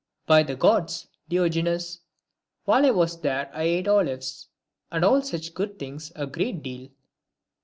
[0.25, 1.99] "By the Gods, Diogenes,
[2.65, 4.47] while I was there I ate olives
[4.91, 6.89] and all such things a great deal."